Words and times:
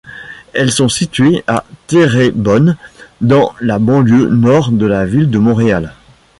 Elles 0.53 0.71
sont 0.71 0.89
situées 0.89 1.43
à 1.45 1.63
Terrebonne, 1.85 2.75
dans 3.21 3.53
la 3.61 3.77
banlieue 3.77 4.29
nord 4.29 4.71
de 4.71 4.87
la 4.87 5.05
ville 5.05 5.29
de 5.29 5.37
Montréal. 5.37 5.93